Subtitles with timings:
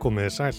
[0.00, 0.56] Komiði sæl.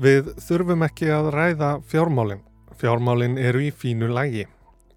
[0.00, 2.46] Við þurfum ekki að ræða fjármálinn.
[2.80, 4.46] Fjármálinn eru í fínu lægi.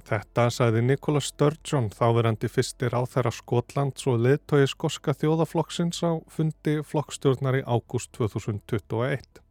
[0.04, 6.78] Þetta sagði Nikola Sturgeon þáverandi fyrstir á þeirra Skotlands og leðtói skoska þjóðaflokksins á fundi
[6.84, 9.42] flokkstjórnar í ágúst 2021.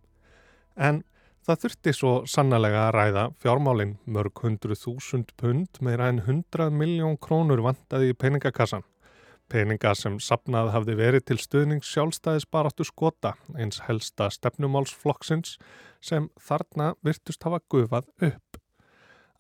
[0.76, 1.02] En
[1.42, 7.16] það þurfti svo sannlega að ræða fjármálinn mörg hundru þúsund pund meira en hundrað miljón
[7.16, 8.84] krónur vandaði í peningakassan.
[9.50, 15.58] Peninga sem sapnað hafði verið til stuðnings sjálfstæðisbaratu skota eins helsta stefnumálsflokksins
[16.00, 18.60] sem þarna virtust hafa gufað upp.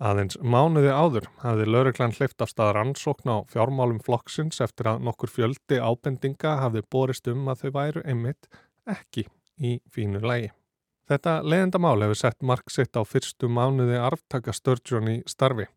[0.02, 5.30] Aðeins mánuði áður hafði lauruglan hleyft af stað rannsókn á fjármálum flokksins eftir að nokkur
[5.30, 8.48] fjöldi ábendinga hafði borist um að þau væru einmitt
[8.90, 9.28] ekki
[9.62, 10.50] í fínu lægi.
[11.06, 15.68] Þetta leiðenda mál hefur sett mark sitt á fyrstu mánuði arftaka Sturgeon í starfi.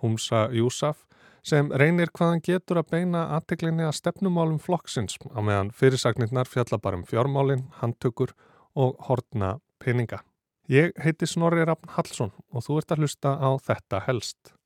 [0.00, 1.04] Humsa Júsaf
[1.46, 6.98] sem reynir hvaðan getur að beina aðteglinni að stefnumálum flokksins á meðan fyrirsagnirnar fjalla bara
[6.98, 8.34] um fjármálinn, handtökur
[8.74, 10.22] og hortna peninga.
[10.66, 14.56] Ég heiti Snorri Rafn Hallsson og þú ert að hlusta á þetta helst.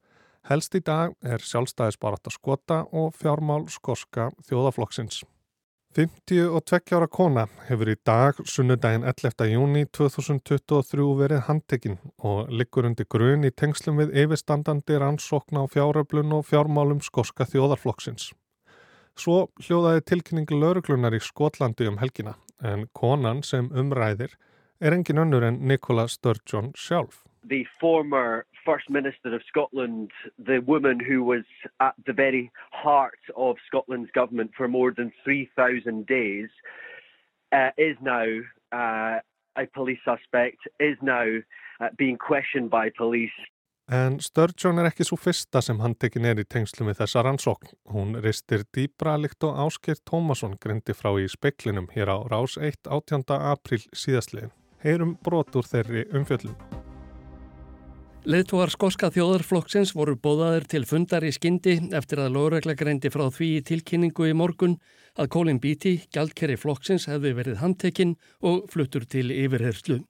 [0.48, 5.20] Helst í dag er sjálfstæðisbarat að skota og fjármál skoska þjóðaflokksins.
[5.90, 9.48] 52 ára kona hefur í dag, sunnudaginn 11.
[9.50, 16.36] júni 2023 verið handtekinn og liggur undir grun í tengslum við yfirstandandi rannsókna á fjáröflun
[16.36, 18.28] og fjármálum skoska þjóðarflokksins.
[19.18, 24.38] Svo hljóðaði tilkynningu lauruglunar í Skotlandi um helgina en konan sem umræðir
[24.78, 27.24] er engin önnur en Nicola Sturgeon sjálf.
[27.48, 31.44] the former First Minister of Scotland, the woman who was
[31.80, 36.48] at the very heart of Scotland's government for more than 3,000 days,
[37.52, 38.26] uh, is now
[38.72, 39.18] uh,
[39.56, 41.26] a police suspect, is now
[41.80, 43.38] uh, being questioned by police.
[43.90, 47.72] En Sturgeon er ekki svo fyrsta sem handtekin er í tengslu með þessa rannsókn.
[47.90, 52.86] Hún ristir dýbra líkt og Ásker Tómasson greindi frá í speklinum hér á rás 1.
[52.86, 53.26] 18.
[53.34, 54.54] april síðastliðin.
[54.84, 56.54] Heyrum brot úr þeirri umfjöllum.
[58.28, 63.46] Leðtúar skoska þjóðarflokksins voru bóðaðir til fundar í skyndi eftir að lögregla greindi frá því
[63.56, 64.74] í tilkynningu í morgun
[65.16, 68.12] að Colin Beatty, gjaldkerri flokksins, hefði verið handtekinn
[68.44, 70.02] og fluttur til yfirherslu.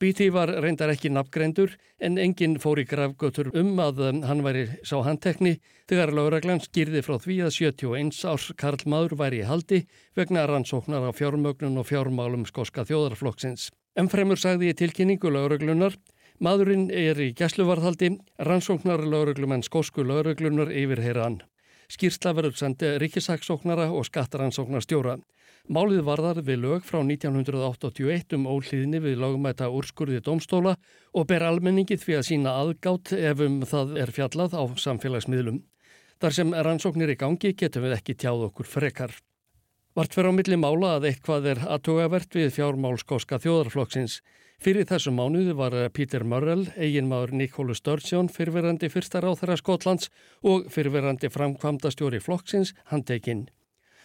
[0.00, 4.96] Beatty var reyndar ekki nafngreindur en enginn fór í grafgötur um að hann væri sá
[5.04, 9.84] handtekni þegar lögreglan skýrði frá því að 71 árs Karl Madur væri í haldi
[10.16, 13.68] vegna rannsóknar á fjármögnun og fjármálum skoska þjóðarflokksins.
[14.00, 16.00] Emmfremur sagði í tilkynningu lögreglunar
[16.42, 18.08] Maðurinn er í gæsluvarðhaldi,
[18.42, 21.36] rannsóknar lauruglumenn skósku lauruglunar yfirheyra hann.
[21.86, 25.14] Skýrsla verður sendi ríkisaksóknara og skattarannsóknar stjóra.
[25.70, 30.74] Málið varðar við lög frá 1981 um ólíðinni við lögumæta úrskurði domstóla
[31.14, 35.62] og ber almenningi því að sína aðgátt ef um það er fjallað á samfélagsmiðlum.
[36.18, 39.14] Þar sem rannsóknir í gangi getum við ekki tjáð okkur frekar.
[39.94, 44.18] Vart fyrir á milli mála að eitthvað er aðtugavert við fjármálskóska þjóðarflokksins.
[44.62, 50.10] Fyrir þessu mánuði var Pítur Mörrell, eiginmaður Nikólu Sturgeon, fyrverandi fyrsta ráþara Skotlands
[50.42, 53.48] og fyrverandi framkvamdastjóri flokksins, handtekinn.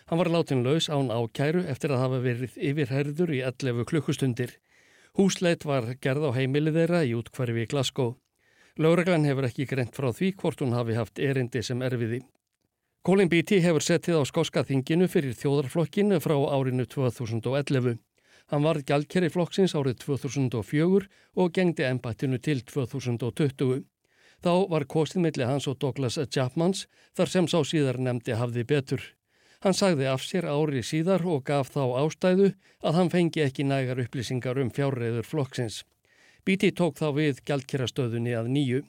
[0.09, 4.55] Hann var látin laus án ákæru eftir að hafa verið yfirherður í 11 klukkustundir.
[5.13, 8.15] Húsleit var gerð á heimilið þeirra í útkvarfi í Glasgow.
[8.81, 12.23] Láreglan hefur ekki greint frá því hvort hún hafi haft erindi sem erfiði.
[13.05, 17.99] Colin Beatty hefur settið á skóska þinginu fyrir þjóðarflokkinu frá árinu 2011.
[18.49, 21.05] Hann varð gjaldkerri flokksins árið 2004
[21.37, 23.83] og gengdi ennbættinu til 2020.
[24.39, 29.03] Þá var kostið milli hans og Douglas Chapmans þar sem sá síðar nefndi hafði betur.
[29.59, 33.99] Hann sagði af sér ári síðar og gaf þá ástæðu að hann fengi ekki nægar
[34.05, 35.83] upplýsingar um fjárreiður flokksins.
[36.47, 38.85] Bíti tók þá við gjaldkerrastöðunni að nýju.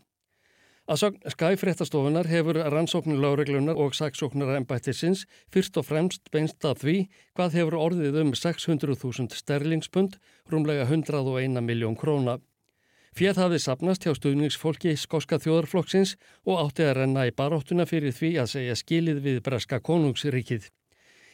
[0.90, 5.20] Að skæfréttastofunar hefur rannsóknir láreglunar og saksóknar ennbættisins
[5.54, 6.94] fyrst og fremst beinst að því
[7.38, 10.16] hvað hefur orðið um 600.000 sterlingspund,
[10.50, 12.40] rúmlega 101 miljón króna.
[13.14, 16.16] Fér hafið sapnast hjá stuðningsfólki skoska þjóðarflokksins
[16.50, 20.66] og átti að renna í baróttuna fyrir því að segja skilið við breska konungsrikið.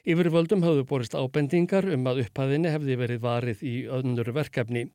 [0.05, 4.91] Yfirvöldum hafðu borist ábendingar um að upphæðinni hefði verið varið í önnur verkefni.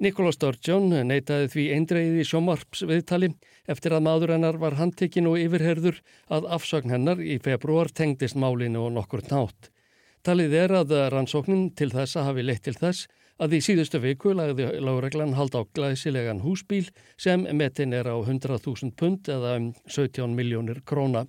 [0.00, 3.28] Nikola Sturgeon neytaði því eindreið í sjómarpsviðtali
[3.70, 6.00] eftir að maður hennar var handtekinn og yfirherður
[6.32, 9.68] að afsögn hennar í februar tengdist málinu og nokkur nátt.
[10.22, 13.08] Talið er að rannsóknin til þessa hafi leitt til þess
[13.42, 16.88] að í síðustu viku lagði lágreglan hald á glæsilegan húsbíl
[17.18, 21.26] sem metin er á 100.000 pund eða um 17 miljónir króna.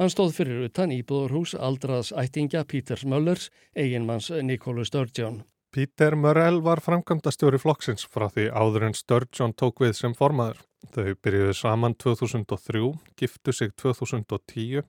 [0.00, 5.42] Hann stóð fyrir utan íbúðurhús aldraðs ættingja Píters Möllers, eiginmanns Nikólu Sturgeon.
[5.72, 10.58] Pítur Mörrell var framkvæmdastjóri flokksins frá því áður en Sturgeon tók við sem formaður.
[10.92, 12.82] Þau byrjuðu saman 2003,
[13.16, 14.82] giftu sig 2010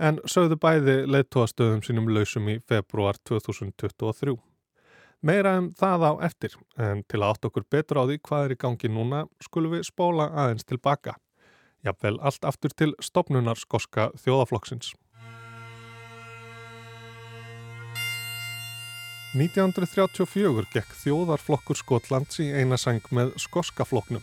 [0.00, 4.38] en sögðu bæði leittóastöðum sínum lausum í februar 2023.
[5.20, 8.56] Meira um það á eftir, en til að átt okkur betur á því hvað er
[8.56, 11.18] í gangi núna skulum við spóla aðeins tilbaka.
[11.84, 14.94] Jafnvel allt aftur til stopnunar skoska þjóðaflokksins.
[19.32, 24.20] 1934 gekk þjóðarflokkur Skotlands í einasang með skoska floknum.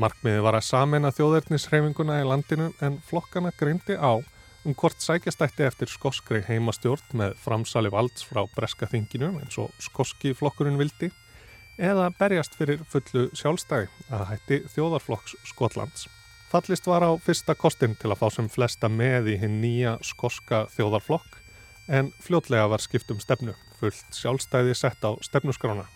[0.00, 4.16] Markmiði var að samena þjóðernisreifinguna í landinu en flokkana greindi á
[4.64, 10.32] um hvort sækjastætti eftir skoskri heimastjórn með framsali valds frá breska þinginu eins og skoski
[10.38, 11.10] flokkurinn vildi
[11.76, 16.06] eða berjast fyrir fullu sjálfstæði að hætti þjóðarflokks Skotlands.
[16.48, 20.64] Fallist var á fyrsta kostin til að fá sem flesta með í hinn nýja skoska
[20.72, 21.36] þjóðarflokk
[21.92, 23.52] en fljótlega var skiptum stefnu,
[23.82, 25.88] fullt sjálfstæði sett á stefnuskrána.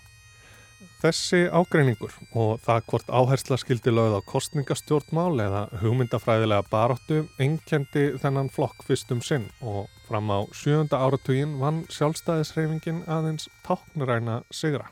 [1.00, 8.50] Þessi ágreiningur og það hvort áhersla skildi lögð á kostningastjórnmál eða hugmyndafræðilega baróttu engkendi þennan
[8.52, 14.88] flokk fyrstum sinn og fram á sjönda áratugin vann sjálfstæðisreifingin aðeins táknuræna sigra.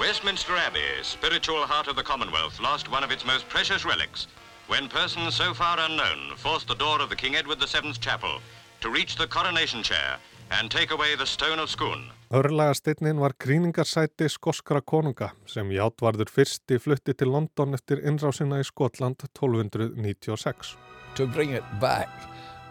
[0.00, 4.26] Westminster Abbey, spiritual heart of the Commonwealth, lost one of its most precious relics
[4.68, 8.40] when persons so far unknown forced the door of the King Edward VII's chapel
[8.80, 10.18] to reach the coronation chair
[10.60, 12.12] and take away the stone of Scone.
[12.30, 19.20] Örlagastinnin var gríningarsæti skoskra konunga sem játvarður fyrsti flutti til London eftir innrásina í Skotland
[19.28, 20.76] 1296.
[21.16, 22.08] To bring it back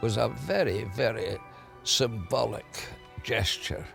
[0.01, 1.37] was a very, very
[1.83, 2.87] symbolic
[3.23, 3.85] gesture.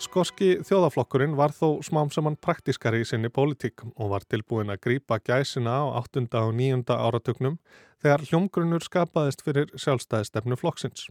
[0.00, 5.16] Skoski þjóðaflokkurinn var þó smám saman praktískari í sinni pólitík og var tilbúin að grýpa
[5.24, 6.26] gæsina á 8.
[6.36, 6.82] og 9.
[6.92, 7.56] áratugnum
[8.04, 11.08] þegar hljómgrunnur skapaðist fyrir sjálfstæðistefnu flokksins.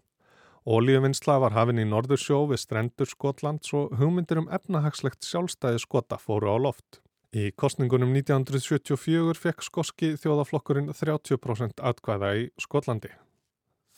[0.65, 6.49] Ólíuvinnsla var hafinn í Norðursjó við strendur Skotlands og hugmyndir um efnahagslegt sjálfstæði skota fóru
[6.49, 7.03] á loft.
[7.37, 13.13] Í kostningunum 1974 fekk skoski þjóðaflokkurinn 30% atkvæða í Skotlandi.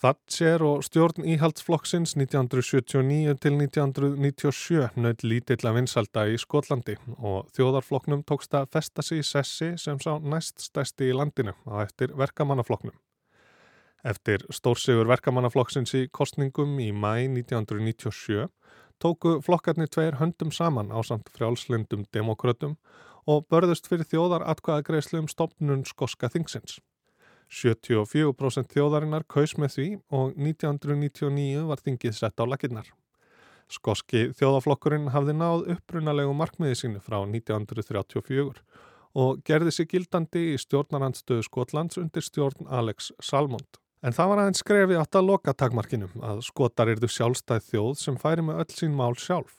[0.04, 8.28] Thatcher og stjórn íhaldsflokksins 1979 til 1997 nöld lítill að vinsalda í Skotlandi og þjóðarflokknum
[8.28, 12.94] tókst að festa sig í sessi sem sá næst stæsti í landinu á eftir verkamannaflokknum.
[14.07, 18.45] Eftir stórsigur verkamannaflokksins í kostningum í mæ 1997
[19.04, 22.77] tóku flokkarnir tveir höndum saman á samt frjálslindum demokrautum
[23.27, 26.77] og börðust fyrir þjóðar atkvæðagreislu um stopnun skoska þingsins.
[27.51, 29.88] 74% þjóðarinnar kaus með því
[30.19, 32.88] og 1999 var þingið sett á lakinnar.
[33.68, 38.63] Skoski þjóðaflokkurinn hafði náð upprunalegu markmiði sínu frá 1934
[39.19, 43.81] og gerði sig gildandi í stjórnarandstöðu Skotlands undir stjórn Alex Salmond.
[44.05, 48.17] En það var aðeins skrefi átt að loka takmarkinum að skotar erðu sjálfstæð þjóð sem
[48.21, 49.55] færi með öll sín mál sjálf,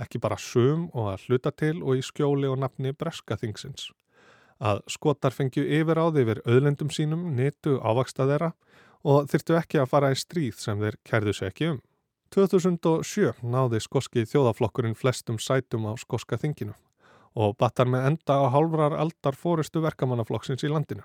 [0.00, 3.90] ekki bara sum og að hluta til og í skjóli og nafni breska þingsins.
[4.62, 8.52] Að skotar fengju yfir á því yfir auðlendum sínum, nitu ávaksta þeirra
[9.04, 11.82] og þyrtu ekki að fara í stríð sem þeir kærðu sér ekki um.
[12.32, 16.72] 2007 náði skoski þjóðaflokkurinn flestum sætum á skoska þinginu
[17.36, 21.04] og battar með enda á hálfrar aldar fóristu verkamannaflokksins í landinu.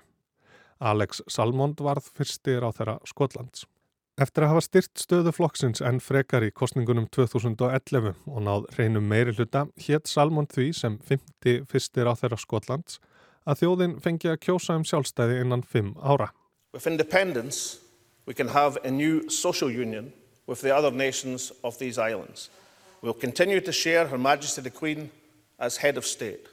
[0.80, 3.66] Alex Salmond varð fyrstir á þeirra Skotlands.
[4.18, 9.34] Eftir að hafa styrt stöðu flokksins en frekar í kostningunum 2011 og náð reynum meiri
[9.36, 12.98] hluta, hétt Salmond því sem 50 fyrstir á þeirra Skotlands
[13.46, 16.32] að þjóðin fengi að kjósa um sjálfstæði innan 5 ára.
[16.74, 17.78] With independence,
[18.26, 20.12] we can have a new social union
[20.46, 22.50] with the other nations of these islands.
[23.02, 25.10] We'll continue to share Her Majesty the Queen
[25.58, 26.48] as head of state.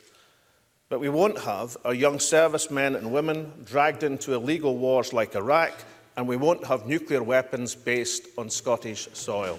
[0.90, 5.74] But we won't have our young servicemen and women dragged into illegal wars like Iraq,
[6.16, 9.58] and we won't have nuclear weapons based on Scottish soil.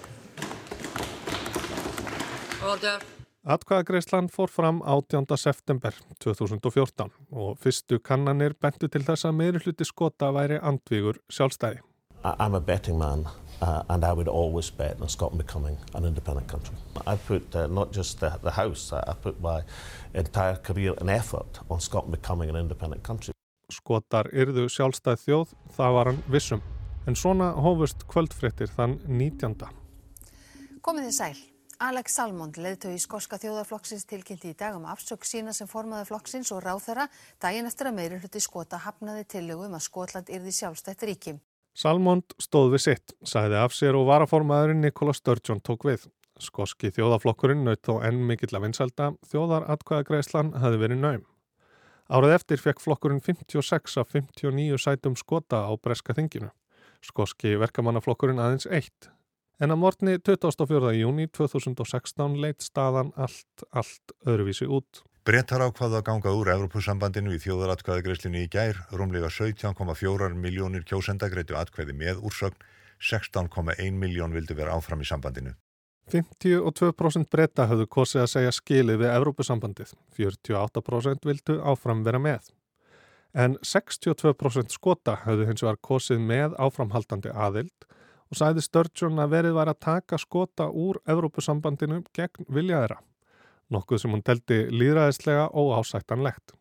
[2.63, 2.99] Order.
[3.47, 5.25] Atkvæðagreislan fór fram 18.
[5.37, 5.91] september
[6.23, 11.83] 2014 og fyrstu kannanir bentu til þess að meiri hluti skota væri andvígur sjálfstæði.
[12.23, 13.27] I'm a betting man
[13.61, 16.75] uh, and I would always bet on Scotland becoming an independent country.
[17.05, 19.61] I put uh, not just the, the House, I put my
[20.13, 23.33] entire career and effort on Scotland becoming an independent country.
[23.71, 26.61] Skotar yrðu sjálfstæð þjóð, það var hann vissum.
[27.07, 29.67] En svona hófust kvöldfréttir þann 19.
[30.83, 31.37] Komið þið sæl.
[31.83, 36.49] Alex Salmond, leðtögi í Skoska þjóðarflokksins tilkynnti í dag um afsök sína sem formaði flokksins
[36.55, 37.05] og ráð þeirra
[37.43, 41.35] daginn eftir að meiri hluti skota hafnaði tillögum að Skotland yrði sjálfstætt ríki.
[41.77, 46.07] Salmond stóð við sitt, sæði af sér og varaformaðurinn Nikola Sturgeon tók við.
[46.41, 51.27] Skoski þjóðaflokkurinn naut þó enn mikill að vinselda, þjóðar atkvæðagreislan hafi verið naum.
[52.09, 56.49] Árað eftir fekk flokkurinn 56 af 59 sætum skota á breska þinginu.
[57.05, 59.11] Skoski verkamannaflokkurinn aðeins eitt.
[59.61, 60.95] En að morgni 24.
[60.97, 65.03] júni 2016 leitt staðan allt, allt öðruvísi út.
[65.27, 71.57] Brettar ákvaða að ganga úr Evropasambandinu í þjóðaratkvæðagreislinu í gær, rúmlega 17,4 miljónir kjósenda greitu
[71.59, 72.55] atkvæði með úrsögn,
[73.03, 75.51] 16,1 miljón vildu vera áfram í sambandinu.
[76.13, 82.47] 52% breyta höfðu kosið að segja skilið við Evrópusambandið, 48% vildu áfram vera með.
[83.35, 87.89] En 62% skota höfðu hins vegar kosið með áframhaldandi aðild
[88.31, 93.01] og sæði Sturgeon að verið var að taka skota úr Evrópusambandinu gegn viljaðera,
[93.73, 96.55] nokkuð sem hún teldi líðræðislega og ásættanlegt.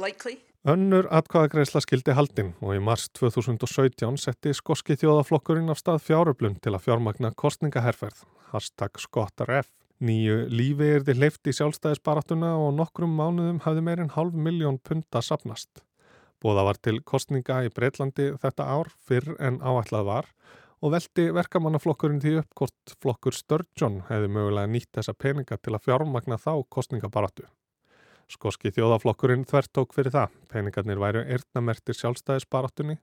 [0.00, 0.38] Likely.
[0.68, 6.74] Önnur atkvæðagreisla skildi haldinn og í mars 2017 setti skoski þjóðaflokkurinn af stað fjáröflun til
[6.76, 9.70] að fjármagna kostningaherferð, hashtag skottarf.
[10.00, 15.20] Nýju lífi er þið leift í sjálfstæðisbarattuna og nokkrum mánuðum hafði meirinn halv miljón punta
[15.24, 15.84] sapnast.
[16.40, 20.30] Bóða var til kostninga í Breitlandi þetta ár fyrr en áætlað var
[20.80, 25.84] og veldi verkamannaflokkurinn því upp hvort flokkur Sturgeon hefði mögulega nýtt þessa peninga til að
[25.88, 27.48] fjármagna þá kostningabarattu.
[28.30, 30.38] Skoski þjóðaflokkurinn þvertók fyrir það.
[30.52, 32.96] Peningarnir væru eirnamertir sjálfstæðisbarattunni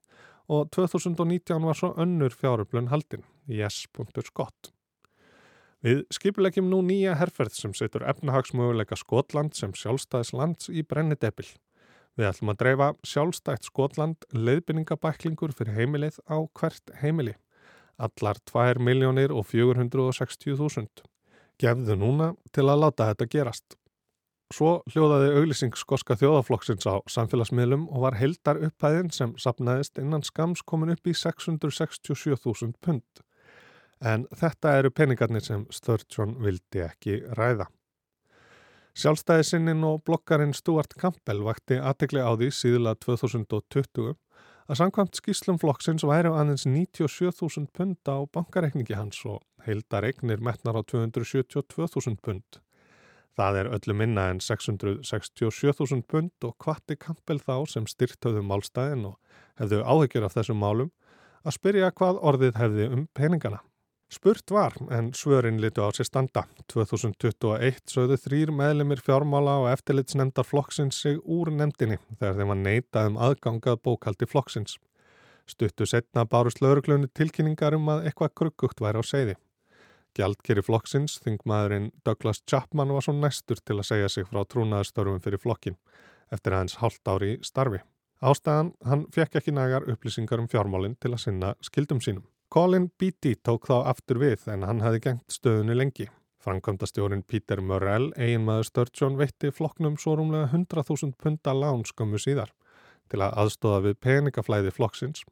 [0.47, 4.71] og 2019 var svo önnur fjáröflun haldinn, yes.skott.
[5.83, 11.45] Við skipilegjum nú nýja herrferð sem setur efnahagsmöguleika Skotland sem sjálfstæðislands í brennidebil.
[12.17, 17.35] Við ætlum að dreifa sjálfstætt Skotland leiðbynningabæklingur fyrir heimilið á hvert heimili.
[17.97, 21.03] Allar 2 miljónir og 460.000.
[21.57, 23.77] Gefðu núna til að láta þetta gerast.
[24.53, 30.61] Svo hljóðaði auglýsing skoska þjóðaflokksins á samfélagsmiðlum og var heldar upphæðin sem sapnaðist innan skams
[30.63, 33.23] komin upp í 667.000 pund.
[33.99, 37.67] En þetta eru peningarnir sem Sturgeon vildi ekki ræða.
[38.97, 44.15] Sjálfstæðisinnin og blokkarinn Stuart Campbell vakti aðtegli á því síðla 2020
[44.67, 50.75] að samkvæmt skýslum flokksins væri aðeins 97.000 pund á bankareikningi hans og heldar eignir metnar
[50.75, 52.59] á 272.000 pund.
[53.37, 59.39] Það er öllu minna en 667.000 pund og hvati Kampel þá sem styrtöðu málstæðin og
[59.61, 60.91] hefðu áhyggjur af þessum málum
[61.45, 63.61] að spyrja hvað orðið hefði um peningana.
[64.07, 66.45] Spurt var en svörin litu á sér standa.
[66.71, 73.09] 2021 sögðu þrýr meðlemið fjármála og eftirlitsnemndar flokksins sig úr nemndinni þegar þeim var neitað
[73.09, 74.77] um aðgangað bókaldi flokksins.
[75.47, 79.35] Stuttu setna bárust lauruglunni tilkynningar um að eitthvað krukkugt væri á segði.
[80.15, 85.43] Gjaldkeri flokksins, þingmaðurinn Douglas Chapman var svo næstur til að segja sig frá trúnaðarstörfum fyrir
[85.43, 85.75] flokkin
[86.31, 87.83] eftir aðeins halvt ári starfi.
[88.23, 92.23] Ástæðan, hann fekk ekki nægar upplýsingar um fjármálinn til að sinna skildum sínum.
[92.53, 96.07] Colin Beatty tók þá aftur við en hann hafi gengt stöðunni lengi.
[96.43, 102.53] Frankvöndastjórin Peter Murrell, eiginmaður Sturgeon, veitti flokknum svo rúmlega 100.000 punta lán skömmu síðar
[103.11, 105.25] til að aðstóða við peningaflæði flokksins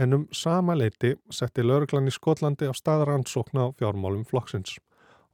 [0.00, 4.78] en um sama leiti setti lauruglan í Skotlandi á staðaransókn á fjármálum flokksins,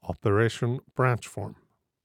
[0.03, 1.55] Operation Branchform.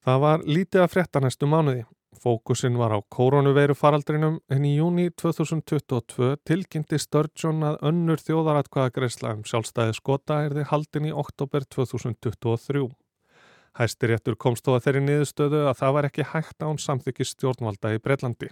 [0.06, 1.84] Það var lítið að frétta næstu mánuði.
[2.20, 9.46] Fókusin var á koronaviru faraldrinum en í júni 2022 tilkynnti Sturgeon að önnur þjóðaratkvæðagreisla um
[9.48, 12.84] sjálfstæði skota er þið haldin í oktober 2023.
[13.80, 18.02] Hæstiréttur komst þó að þeirri niðurstöðu að það var ekki hægt án samþykki stjórnvalda í
[18.04, 18.52] Breitlandi.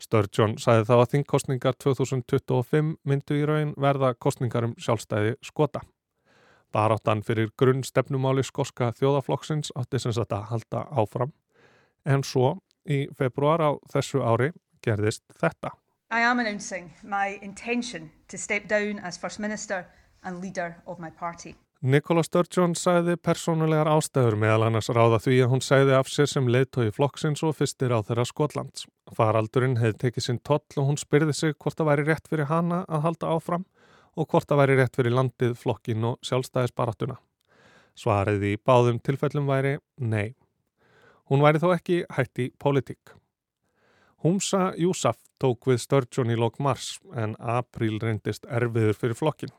[0.00, 5.84] Sturgeon sagði þá að þingkostningar 2025 myndu í raun verða kostningar um sjálfstæði skota.
[6.72, 11.36] Baráttan fyrir grunn stefnumáli skoska þjóðaflokksins átti sem sagt að halda áfram
[12.08, 12.56] en svo
[12.88, 14.52] í februar á þessu ári
[14.84, 15.74] gerðist þetta.
[16.10, 19.86] I am announcing my intention to step down as First Minister
[20.24, 21.54] and leader of my party.
[21.80, 26.48] Nikola Sturgeon sæði persónulegar ástæður meðal annars ráða því að hún sæði af sér sem
[26.52, 28.84] leiðtói flokksins og fyrstir á þeirra Skotlands.
[29.16, 32.82] Faraldurinn hefði tekið sinn toll og hún spyrði sig hvort það væri rétt fyrir hana
[32.84, 33.64] að halda áfram
[34.12, 37.16] og hvort það væri rétt fyrir landið, flokkin og sjálfstæðisbarattuna.
[37.96, 40.34] Svarið í báðum tilfellum væri nei.
[41.30, 43.12] Hún væri þó ekki hætt í politík.
[44.24, 49.52] Humsa Júsaf tók við Sturgeon í lok mars en apríl reyndist erfiður fyrir flokkin.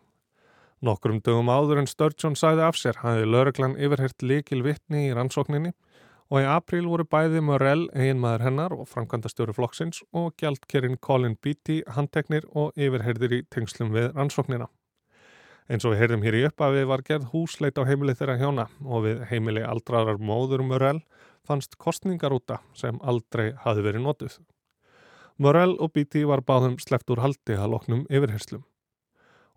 [0.83, 5.71] Nokkrum dögum áður en Sturgeon sæði af sér hafði lauruglan yfirhert likil vittni í rannsókninni
[6.31, 11.81] og í apríl voru bæði Morell, eiginmaður hennar og framkvæmdastjóri flokksins og gjaldkerinn Colin Beatty
[11.95, 14.67] handteknir og yfirherðir í tengslum við rannsóknina.
[15.71, 19.05] Eins og við heyrðum hér í uppafi var gerð húsleit á heimili þeirra hjóna og
[19.05, 20.99] við heimili aldrarar móður Morell
[21.47, 24.39] fannst kostningarúta sem aldrei hafi verið notuð.
[25.41, 28.63] Morell og Beatty var báðum sleppt úr haldi að loknum yfirherslum.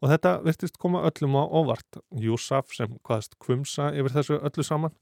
[0.03, 2.01] Og þetta virtist koma öllum á óvart.
[2.11, 4.97] Júsaf sem hvaðist kvumsa yfir þessu öllu saman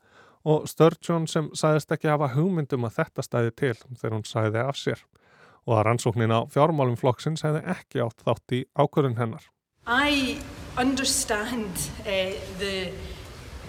[0.45, 4.79] og Sturgeon sem sæðist ekki hafa hugmyndum að þetta stæði til þegar hún sæði af
[4.79, 5.03] sér
[5.62, 9.45] og að rannsóknin á fjármálum flokksins hefði ekki átt þátt í ákvörðun hennar.
[9.87, 10.39] I
[10.79, 11.71] understand
[12.07, 12.91] uh, the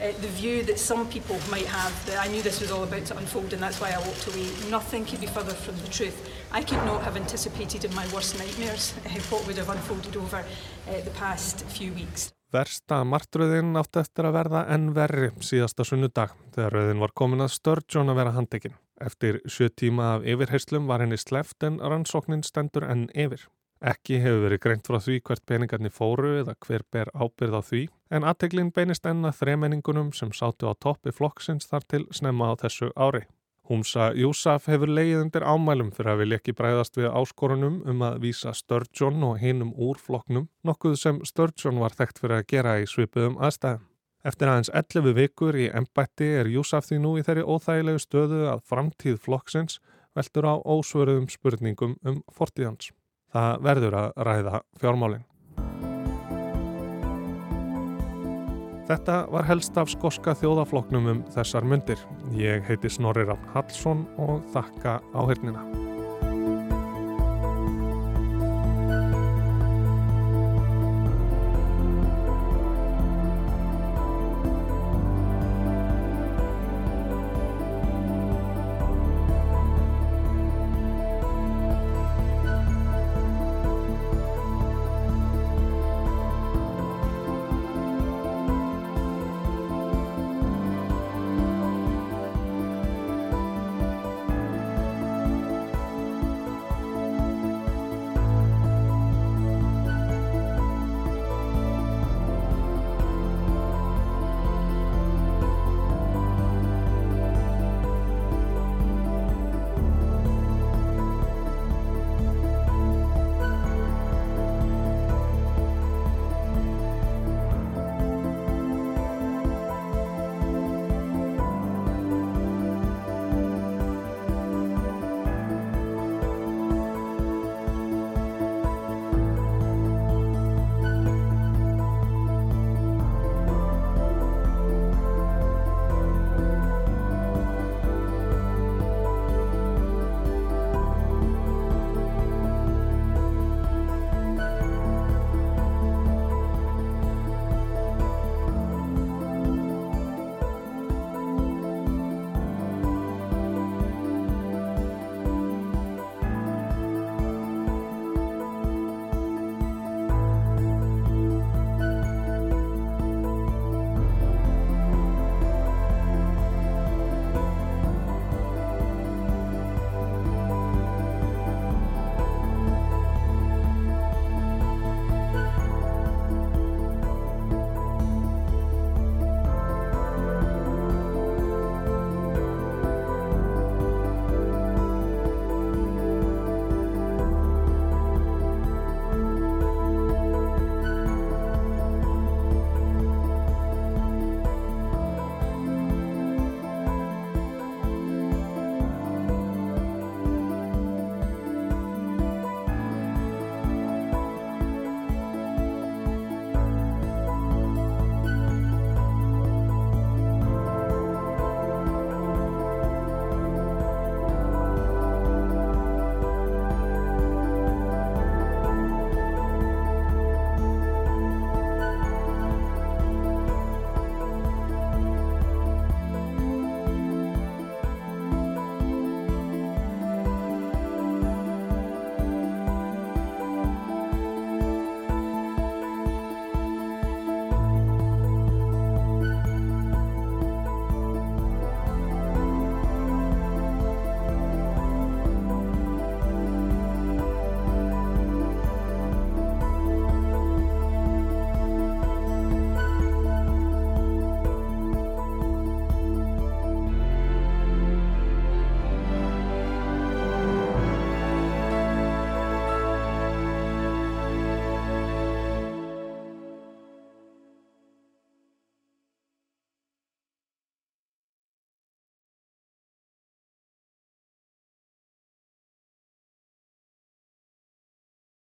[0.01, 3.05] uh, the view that some people might have that I knew this was all about
[3.05, 4.47] to unfold and that's why I walked away.
[4.69, 6.17] Nothing could be further from the truth.
[6.51, 10.37] I could not have anticipated in my worst nightmares uh, what would have unfolded over
[10.37, 12.31] uh, the past few weeks.
[12.53, 17.55] Versta martröðin átti eftir að verða enn verri síðasta sunnudag þegar röðin var komin að
[17.55, 18.75] Sturgeon að vera handekinn.
[19.01, 23.47] Eftir sjö tíma af yfirheyslum var henni sleft en rannsóknin stendur enn yfir.
[23.83, 27.81] Ekki hefur verið greint frá því hvert peningarnir fóru eða hver ber ábyrð á því
[28.15, 32.63] en aðteglinn beinist enn að þremenningunum sem sátu á toppi flokksins þar til snemma á
[32.63, 33.25] þessu ári.
[33.67, 38.17] Humsa Júsaf hefur leið undir ámælum fyrir að vilja ekki bræðast við áskorunum um að
[38.23, 42.87] vísa Sturgeon og hinum úr flokknum, nokkuð sem Sturgeon var þekkt fyrir að gera í
[42.87, 43.85] svipuðum aðstæðum.
[44.23, 48.63] Eftir aðeins 11 vikur í embætti er Júsaf því nú í þeirri óþægilegu stöðu að
[48.71, 49.79] framtíð flokksins
[50.15, 52.93] veldur á ósvöruðum spurningum um fortíðans.
[53.33, 55.23] Það verður að ræða fjármálinn.
[58.83, 62.01] Þetta var helst af skoska þjóðafloknum um þessar myndir.
[62.35, 65.63] Ég heiti Snorri Rafn Hallsson og þakka áhörnina.